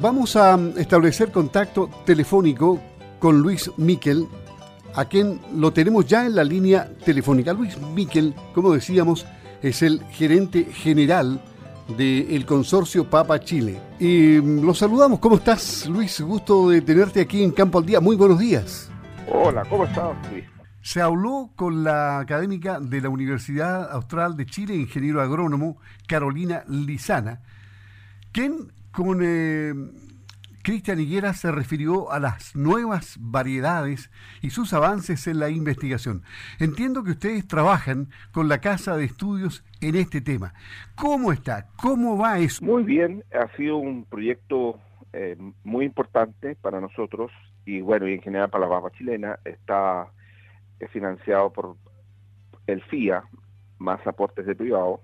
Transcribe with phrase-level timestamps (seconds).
[0.00, 2.80] Vamos a establecer contacto telefónico
[3.18, 4.28] con Luis Miquel,
[4.94, 7.52] a quien lo tenemos ya en la línea telefónica.
[7.52, 9.26] Luis Miquel, como decíamos,
[9.60, 11.42] es el gerente general
[11.96, 13.80] del consorcio Papa Chile.
[13.98, 15.18] Y lo saludamos.
[15.18, 16.20] ¿Cómo estás, Luis?
[16.20, 17.98] Gusto de tenerte aquí en Campo al Día.
[17.98, 18.88] Muy buenos días.
[19.26, 20.44] Hola, ¿cómo estás, Luis?
[20.80, 27.40] Se habló con la académica de la Universidad Austral de Chile, ingeniero agrónomo, Carolina Lizana,
[28.30, 29.72] quien con eh,
[30.64, 34.10] Cristian Higuera se refirió a las nuevas variedades
[34.42, 36.24] y sus avances en la investigación.
[36.58, 40.52] Entiendo que ustedes trabajan con la Casa de Estudios en este tema.
[40.96, 41.68] ¿Cómo está?
[41.80, 42.64] ¿Cómo va eso?
[42.64, 44.80] Muy bien, ha sido un proyecto
[45.12, 47.30] eh, muy importante para nosotros
[47.64, 49.38] y bueno, y en general para la papa chilena.
[49.44, 50.08] Está
[50.90, 51.76] financiado por
[52.66, 53.22] el FIA,
[53.78, 55.00] más aportes de privado.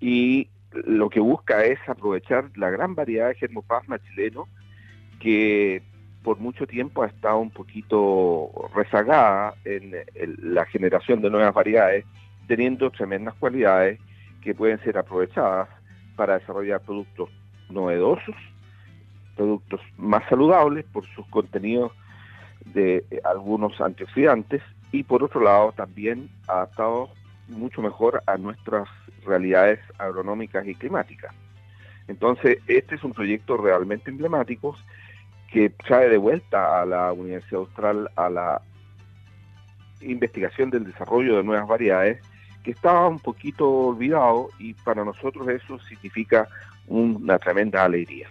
[0.00, 4.48] Y lo que busca es aprovechar la gran variedad de germoplasma chileno
[5.20, 5.82] que
[6.22, 9.94] por mucho tiempo ha estado un poquito rezagada en,
[10.42, 12.04] la generación de nuevas variedades,
[12.46, 13.98] teniendo tremendas cualidades
[14.42, 15.68] que pueden ser aprovechadas
[16.16, 17.30] para desarrollar productos
[17.70, 18.34] novedosos,
[19.36, 21.92] productos más saludables por sus contenidos
[22.66, 27.10] de algunos antioxidantes y por otro lado también adaptados
[27.48, 28.88] mucho mejor a nuestras
[29.24, 31.34] realidades agronómicas y climáticas.
[32.06, 34.76] Entonces, este es un proyecto realmente emblemático
[35.52, 38.62] que trae de vuelta a la Universidad Austral a la
[40.00, 42.22] investigación del desarrollo de nuevas variedades
[42.62, 46.48] que estaba un poquito olvidado y para nosotros eso significa
[46.86, 48.28] una tremenda alegría.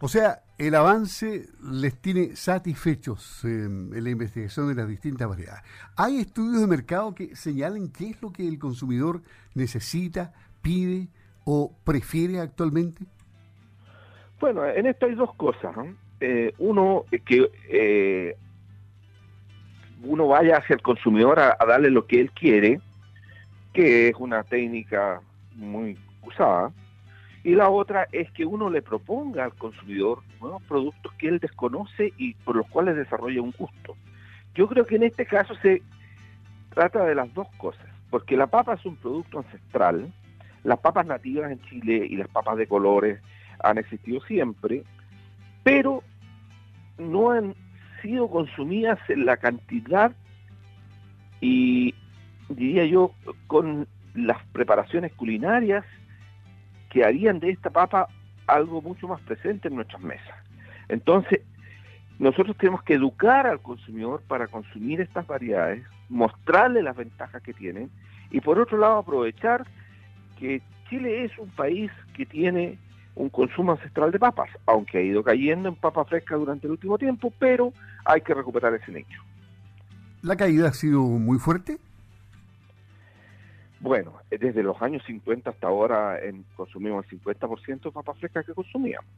[0.00, 5.62] O sea, el avance les tiene satisfechos en la investigación de las distintas variedades.
[5.96, 9.22] ¿Hay estudios de mercado que señalen qué es lo que el consumidor
[9.54, 10.32] necesita,
[10.62, 11.08] pide
[11.44, 13.04] o prefiere actualmente?
[14.40, 15.74] Bueno, en esto hay dos cosas.
[16.20, 18.36] Eh, uno, que eh,
[20.04, 22.80] uno vaya hacia el consumidor a darle lo que él quiere,
[23.72, 25.20] que es una técnica
[25.56, 26.72] muy usada
[27.44, 32.14] y la otra es que uno le proponga al consumidor nuevos productos que él desconoce
[32.16, 33.96] y por los cuales desarrolla un gusto.
[34.54, 35.82] Yo creo que en este caso se
[36.70, 40.10] trata de las dos cosas, porque la papa es un producto ancestral,
[40.64, 43.20] las papas nativas en Chile y las papas de colores
[43.62, 44.82] han existido siempre,
[45.62, 46.02] pero
[46.96, 47.54] no han
[48.00, 50.12] sido consumidas en la cantidad
[51.42, 51.94] y
[52.48, 53.12] diría yo
[53.48, 55.84] con las preparaciones culinarias
[56.94, 58.06] que harían de esta papa
[58.46, 60.36] algo mucho más presente en nuestras mesas.
[60.88, 61.40] Entonces,
[62.20, 67.90] nosotros tenemos que educar al consumidor para consumir estas variedades, mostrarle las ventajas que tienen
[68.30, 69.66] y por otro lado aprovechar
[70.38, 72.78] que Chile es un país que tiene
[73.16, 76.96] un consumo ancestral de papas, aunque ha ido cayendo en papa fresca durante el último
[76.96, 77.72] tiempo, pero
[78.04, 79.20] hay que recuperar ese nicho.
[80.22, 81.78] ¿La caída ha sido muy fuerte?
[83.84, 88.54] Bueno, desde los años 50 hasta ahora en, consumimos el 50% de papas frescas que
[88.54, 89.10] consumíamos.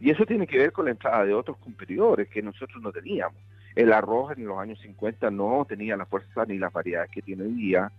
[0.00, 3.36] Y eso tiene que ver con la entrada de otros competidores que nosotros no teníamos.
[3.76, 7.42] El arroz en los años 50 no tenía la fuerza ni las variedades que tiene
[7.42, 7.92] hoy día.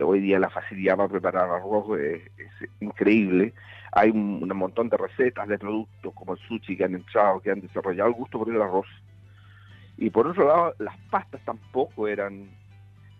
[0.00, 2.30] Hoy día la facilidad para preparar arroz es,
[2.80, 3.54] increíble.
[3.92, 7.52] Hay un, un, montón de recetas de productos como el sushi que han entrado, que
[7.52, 8.86] han desarrollado el gusto por el arroz.
[9.96, 12.50] Y por otro lado, las pastas tampoco eran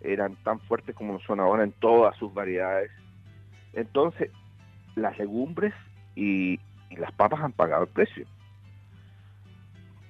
[0.01, 2.91] eran tan fuertes como lo son ahora en todas sus variedades.
[3.73, 4.31] Entonces,
[4.95, 5.73] las legumbres
[6.15, 6.59] y,
[6.97, 8.25] las papas han pagado el precio.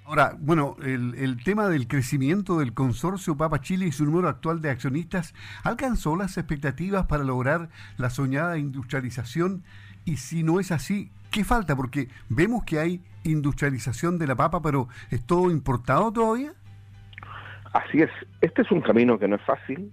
[0.06, 4.62] Ahora, bueno, el, el, tema del crecimiento del consorcio Papa Chile y su número actual
[4.62, 9.64] de accionistas alcanzó las expectativas para lograr la soñada industrialización
[10.06, 11.76] y si no es así, ¿qué falta?
[11.76, 16.54] Porque vemos que hay industrialización de la papa, pero ¿es todo importado todavía?
[17.74, 18.10] Así es,
[18.42, 19.92] este es un camino que no es fácil.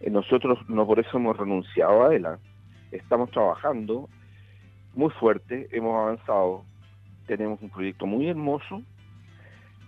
[0.00, 2.26] Eh, nosotros no por eso hemos renunciado a él.
[2.90, 4.08] Estamos trabajando
[4.94, 6.64] muy fuerte, hemos avanzado,
[7.26, 8.82] tenemos un proyecto muy hermoso.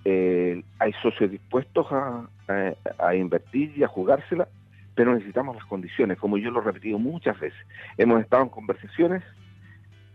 [0.05, 2.29] Eh, hay socios dispuestos a,
[2.99, 4.49] a, invertir y a jugársela,
[4.95, 7.59] pero necesitamos las condiciones, como yo lo he repetido muchas veces.
[7.97, 9.23] Hemos estado en conversaciones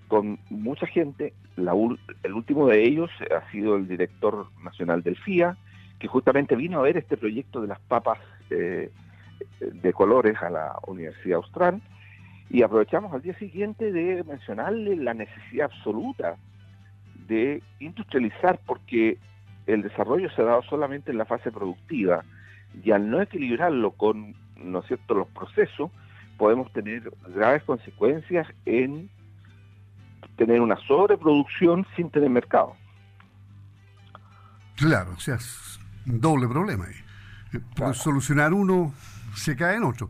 [0.08, 1.74] con mucha gente, la,
[2.24, 5.56] el último de ellos ha sido el director nacional del FIA,
[6.00, 8.20] que justamente vino a ver este proyecto de las papas
[8.50, 8.92] eh,
[9.60, 11.82] de colores a la Universidad Austral
[12.50, 16.38] y aprovechamos al día siguiente de mencionarle la necesidad absoluta
[17.28, 19.18] de industrializar porque
[19.68, 22.24] el desarrollo se ha dado solamente en la fase productiva
[22.84, 25.14] y al no equilibrarlo con ¿no es cierto?
[25.14, 25.92] los procesos
[26.38, 29.10] podemos tener graves consecuencias en
[30.38, 32.76] tener una sobreproducción sin tener mercado.
[34.78, 35.38] Claro, o sea,
[36.10, 37.60] doble problema ahí.
[37.76, 38.94] Por solucionar uno,
[39.36, 40.10] se cae en otro.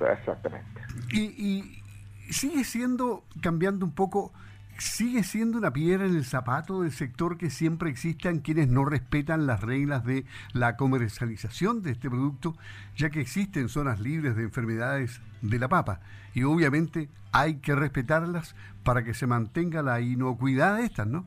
[0.00, 0.80] Exactamente.
[1.10, 1.82] Y, y
[2.30, 4.32] sigue siendo, cambiando un poco,
[4.78, 9.46] sigue siendo una piedra en el zapato del sector que siempre existan quienes no respetan
[9.46, 12.56] las reglas de la comercialización de este producto,
[12.96, 16.00] ya que existen zonas libres de enfermedades de la papa
[16.36, 18.54] y obviamente hay que respetarlas
[18.84, 21.24] para que se mantenga la inocuidad de estas, ¿no?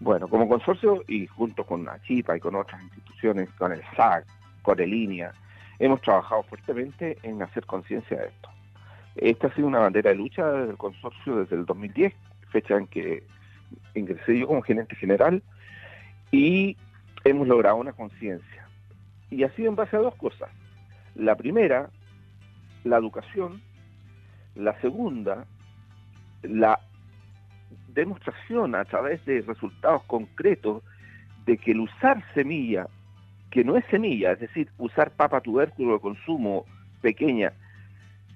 [0.00, 4.26] Bueno, como consorcio y junto con la Chipa y con otras instituciones, con el SAC,
[4.62, 5.32] con el INEA,
[5.78, 8.50] hemos trabajado fuertemente en hacer conciencia de esto.
[9.16, 12.12] Esta ha sido una bandera de lucha del consorcio desde el 2010,
[12.50, 13.22] fecha en que
[13.94, 15.42] ingresé yo como gerente general,
[16.30, 16.76] y
[17.24, 18.68] hemos logrado una conciencia.
[19.30, 20.50] Y ha sido en base a dos cosas.
[21.14, 21.88] La primera,
[22.84, 23.62] la educación.
[24.54, 25.44] La segunda,
[26.42, 26.80] la
[27.96, 30.82] demostración a través de resultados concretos
[31.46, 32.86] de que el usar semilla,
[33.50, 36.64] que no es semilla, es decir, usar papa tubérculo de consumo
[37.00, 37.52] pequeña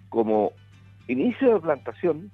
[0.09, 0.53] como
[1.07, 2.31] inicio de plantación,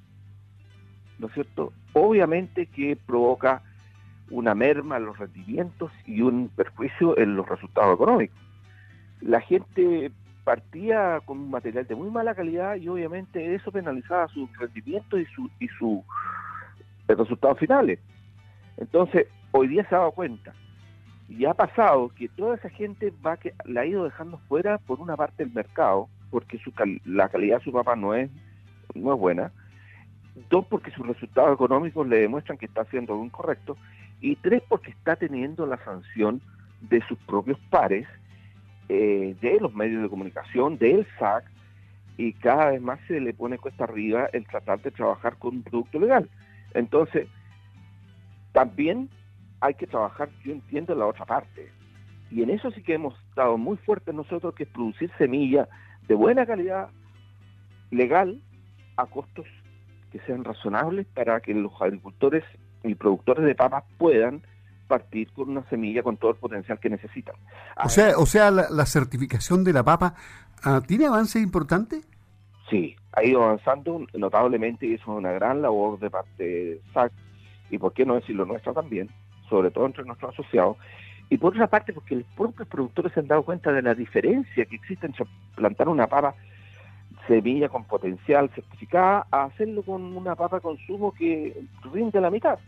[1.19, 1.73] ¿no es cierto?
[1.93, 3.62] Obviamente que provoca
[4.31, 8.38] una merma en los rendimientos y un perjuicio en los resultados económicos.
[9.20, 10.11] La gente
[10.44, 15.26] partía con un material de muy mala calidad y obviamente eso penalizaba su rendimiento y
[15.26, 16.05] su y su
[17.14, 17.98] resultados finales.
[18.76, 20.54] Entonces, hoy día se ha dado cuenta
[21.28, 25.00] y ha pasado que toda esa gente va que la ha ido dejando fuera por
[25.00, 26.72] una parte del mercado, porque su
[27.04, 28.30] la calidad de su papa no es
[28.94, 29.52] no es buena.
[30.50, 33.76] Dos, porque sus resultados económicos le demuestran que está haciendo algo incorrecto.
[34.20, 36.40] Y tres, porque está teniendo la sanción
[36.82, 38.06] de sus propios pares,
[38.88, 41.44] eh, de los medios de comunicación, del SAC,
[42.18, 45.62] y cada vez más se le pone cuesta arriba el tratar de trabajar con un
[45.62, 46.28] producto legal.
[46.74, 47.28] Entonces,
[48.52, 49.10] también
[49.60, 51.70] hay que trabajar, yo entiendo, la otra parte.
[52.30, 55.68] Y en eso sí que hemos estado muy fuertes nosotros, que es producir semilla
[56.08, 56.88] de buena calidad,
[57.90, 58.40] legal,
[58.96, 59.46] a costos
[60.10, 62.44] que sean razonables para que los agricultores
[62.82, 64.42] y productores de papas puedan
[64.86, 67.34] partir con una semilla con todo el potencial que necesitan.
[67.82, 70.14] O sea, o sea la, certificación de la papa
[70.62, 72.06] ah, tiene avances importantes.
[72.68, 77.12] Sí, ha ido avanzando notablemente y eso es una gran labor de parte de SAC
[77.70, 79.08] y por qué no decirlo nuestra también,
[79.48, 80.76] sobre todo entre nuestros asociados.
[81.28, 84.64] Y por otra parte, porque los propios productores se han dado cuenta de la diferencia
[84.64, 86.34] que existe entre plantar una papa
[87.26, 92.58] semilla con potencial certificada a hacerlo con una papa consumo que rinde la mitad.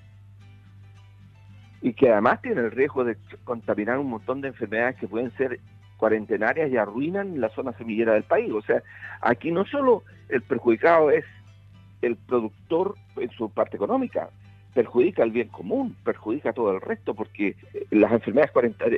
[1.81, 5.61] Y que además tiene el riesgo de contaminar un montón de enfermedades que pueden ser
[5.99, 8.51] cuarentenarias y arruinan la zona semillera del país.
[8.53, 8.83] O sea,
[9.21, 11.25] aquí no solo el perjudicado es
[12.01, 14.31] el productor en su parte económica,
[14.73, 17.57] perjudica el bien común, perjudica todo el resto, porque
[17.91, 18.53] las enfermedades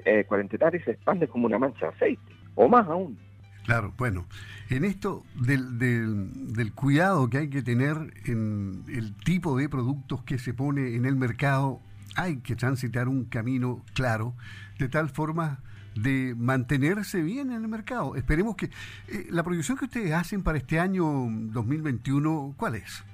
[0.05, 3.19] eh, cuarentenarias se expanden como una mancha de aceite, o más aún.
[3.65, 4.27] Claro, bueno,
[4.69, 10.39] en esto del, del, cuidado que hay que tener en el tipo de productos que
[10.39, 11.81] se pone en el mercado,
[12.17, 14.35] hay que transitar un camino claro,
[14.79, 15.61] de tal forma
[15.95, 18.17] de mantenerse bien en el mercado.
[18.17, 23.05] Esperemos que eh, la proyección que ustedes hacen para este año 2021, ¿cuál es?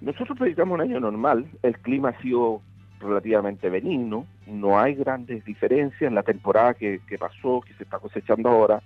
[0.00, 2.60] Nosotros proyectamos un año normal, el clima ha sido
[3.00, 8.48] relativamente benigno, no hay grandes diferencias en la temporada que, pasó, que se está cosechando
[8.48, 8.82] ahora,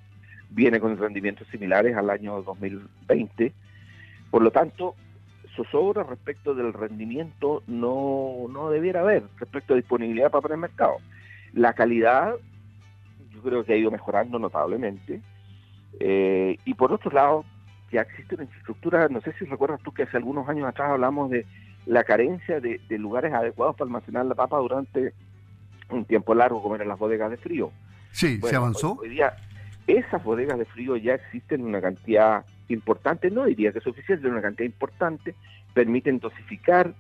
[0.51, 3.53] viene con rendimientos similares al año 2020,
[4.31, 4.95] por lo tanto,
[5.57, 10.99] zozobra respecto del rendimiento no, no debiera haber, respecto a disponibilidad para el mercado.
[11.59, 12.35] La calidad,
[13.31, 15.21] yo creo que ha ido mejorando notablemente,
[15.99, 17.45] eh, y por otro lado,
[17.91, 21.31] ya existe una infraestructura, no sé si recuerdas tú que hace algunos años atrás hablamos
[21.31, 21.47] de
[21.85, 25.15] la carencia de, lugares adecuados para almacenar la papa durante
[25.91, 27.73] un tiempo largo, como eran las bodegas de frío.
[28.13, 28.99] Sí, se avanzó.
[29.01, 29.35] Hoy, día
[29.89, 34.35] esas bodegas de frío ya existen en una cantidad importante, no diría que suficiente, pero
[34.35, 35.35] una cantidad importante,
[35.75, 36.95] permiten dosificar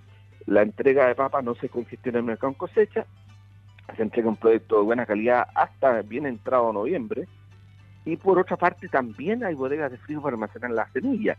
[0.47, 3.07] la entrega de papa, no se congestiona el mercado en cosecha,
[3.97, 7.27] se entrega un producto de buena calidad hasta bien entrado noviembre,
[8.05, 11.39] y por otra parte también hay bodegas de frío para almacenar las semillas,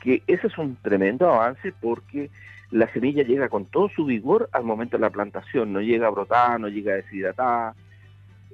[0.00, 2.30] que ese es un tremendo avance porque
[2.70, 6.10] la semilla llega con todo su vigor al momento de la plantación, no llega a
[6.10, 7.74] brotar, no llega a deshidratar,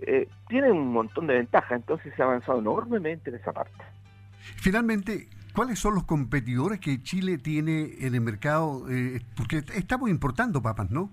[0.03, 3.83] eh, tiene un montón de ventajas, entonces se ha avanzado enormemente en esa parte.
[4.39, 8.85] Finalmente, ¿cuáles son los competidores que Chile tiene en el mercado?
[8.91, 11.11] Eh, porque estamos importando papas, ¿no?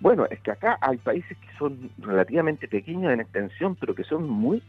[0.00, 4.28] Bueno, es que acá hay países que son relativamente pequeños en extensión, pero que son
[4.28, 4.62] muy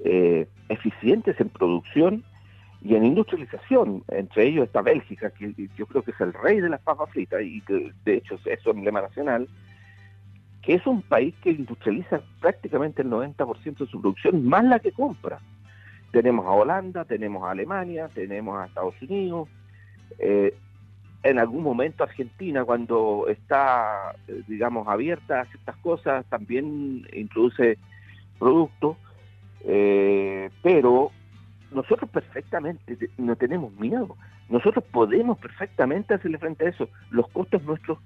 [0.00, 2.24] eh, eficientes en producción
[2.82, 6.68] y en industrialización, entre ellos está Bélgica, que yo creo que es el rey de
[6.68, 9.48] las papas fritas y que de hecho es su emblema nacional,
[10.60, 14.92] que es un país que industrializa prácticamente el 90% de su producción, más la que
[14.92, 15.40] compra.
[16.12, 19.48] Tenemos a Holanda, tenemos a Alemania, tenemos a Estados Unidos,
[20.18, 20.54] eh,
[21.24, 27.78] en algún momento Argentina, cuando está, eh, digamos, abierta a ciertas cosas, también introduce
[28.38, 28.98] productos,
[29.64, 31.10] eh, pero
[31.72, 34.16] nosotros perfectamente no tenemos miedo.
[34.50, 36.90] Nosotros podemos perfectamente hacerle frente a eso.
[37.10, 37.98] Los costos nuestros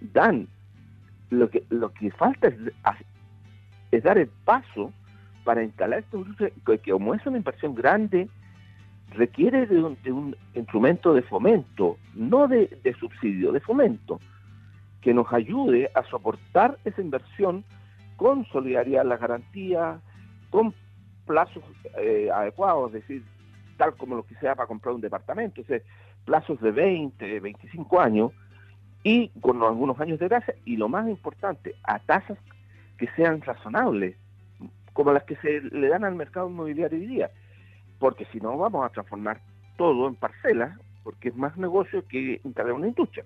[0.00, 0.48] dan.
[1.28, 2.54] Lo que, lo que falta es,
[3.90, 4.92] es dar el paso
[5.44, 8.28] para instalar esta industria, que como es una inversión grande,
[9.10, 14.20] requiere de un, instrumento de fomento, no de, subsidio, de fomento,
[15.00, 17.64] que nos ayude a soportar esa inversión
[18.16, 20.00] con solidaridad la garantía,
[20.50, 20.74] con
[21.26, 21.62] plazos
[21.98, 23.24] eh, adecuados, es decir,
[23.76, 25.82] tal como lo que sea para comprar un departamento, es
[26.24, 28.32] plazos de 20, 25 años
[29.02, 32.38] y con algunos años de gracia y lo más importante, a tasas
[32.98, 34.16] que sean razonables,
[34.92, 37.30] como las que se le dan al mercado inmobiliario hoy día,
[37.98, 39.40] porque si no vamos a transformar
[39.76, 43.24] todo en parcelas, porque es más negocio que instalar una industria.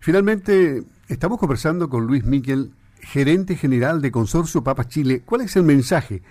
[0.00, 5.22] Finalmente, estamos conversando con Luis Miquel, gerente general de Consorcio Papas Chile.
[5.24, 6.22] ¿Cuál es el mensaje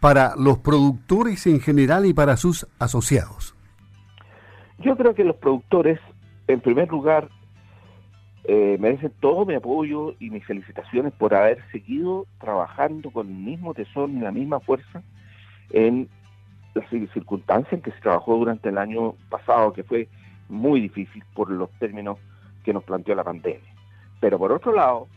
[0.00, 3.54] para los productores en general y para sus asociados?
[4.78, 5.98] Yo creo que los productores,
[6.46, 7.28] en primer lugar,
[8.44, 13.74] eh, merecen todo mi apoyo y mis felicitaciones por haber seguido trabajando con el mismo
[13.74, 15.02] tesón y la misma fuerza
[15.70, 16.08] en
[16.80, 20.08] las circunstancias en que se trabajó durante el año pasado, que fue
[20.48, 22.18] muy difícil por los términos
[22.64, 23.74] que nos planteó la pandemia.
[24.20, 25.08] Pero por otro lado,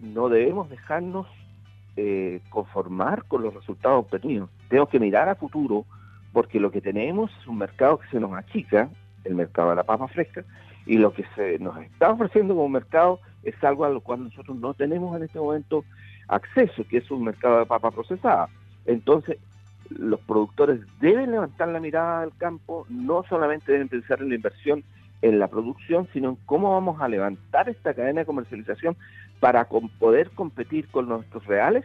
[0.00, 1.26] no debemos dejarnos
[1.96, 4.50] eh, conformar con los resultados obtenidos.
[4.68, 5.84] Tenemos que mirar a futuro
[6.32, 8.90] porque lo que tenemos es un mercado que se nos achica,
[9.24, 10.44] el mercado de la papa fresca,
[10.84, 14.56] y lo que se nos está ofreciendo como mercado es algo a lo cual nosotros
[14.58, 15.84] no tenemos en este momento
[16.28, 18.48] acceso, que es un mercado de papa procesada.
[18.84, 19.38] Entonces,
[19.90, 24.84] los productores deben levantar la mirada al campo, no solamente deben pensar en la inversión
[25.22, 28.96] en la producción, sino en cómo vamos a levantar esta cadena de comercialización
[29.40, 29.66] para
[29.98, 31.84] poder competir con nuestros reales,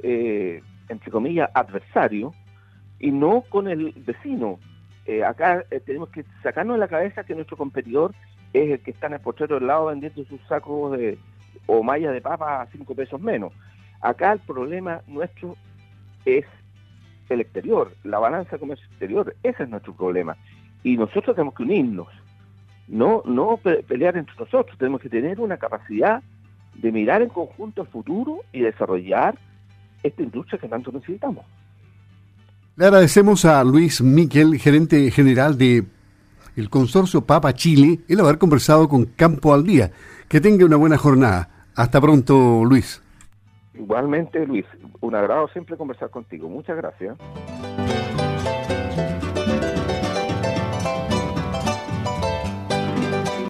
[0.00, 2.32] eh, entre comillas, adversarios,
[2.98, 4.58] y no con el vecino.
[5.06, 8.14] Eh, acá eh, tenemos que sacarnos de la cabeza que nuestro competidor
[8.52, 11.18] es el que está en el potrero del lado vendiendo sus sacos de,
[11.66, 13.52] o mallas de papa a cinco pesos menos.
[14.00, 15.56] Acá el problema nuestro
[16.24, 16.44] es
[17.30, 20.36] el exterior, la balanza comercio exterior, ese es nuestro problema.
[20.82, 22.08] Y nosotros tenemos que unirnos,
[22.88, 26.22] no, no pelear entre nosotros, tenemos que tener una capacidad
[26.74, 29.38] de mirar en conjunto al futuro y desarrollar
[30.02, 31.44] esta industria que tanto necesitamos.
[32.76, 35.84] Le agradecemos a Luis Miquel, gerente general de
[36.56, 39.90] el consorcio Papa Chile, el haber conversado con Campo al Día.
[40.28, 41.48] Que tenga una buena jornada.
[41.74, 43.02] Hasta pronto, Luis.
[43.80, 44.66] Igualmente, Luis,
[45.00, 46.50] un agrado siempre conversar contigo.
[46.50, 47.16] Muchas gracias.